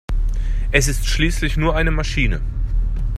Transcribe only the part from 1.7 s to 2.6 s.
eine Maschine!